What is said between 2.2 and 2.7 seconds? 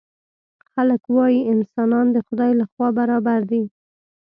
خدای له